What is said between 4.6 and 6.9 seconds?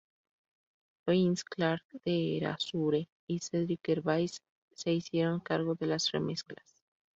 se hicieron cargo de las remezclas.